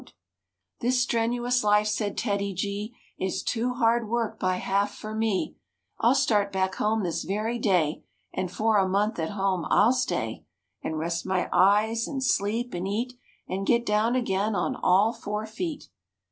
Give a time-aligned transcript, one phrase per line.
[0.79, 4.39] THE BEARS VISIT WASHINGTON 181 "This strenuous life," said TEDDY G, "Is too hard work
[4.39, 5.57] by half for me;
[5.99, 8.03] I'll start back home this very day
[8.33, 10.43] And for a month at home I'll stay
[10.83, 13.13] And rest my eyes and sleep and eat
[13.47, 15.87] And get down again on all four feet."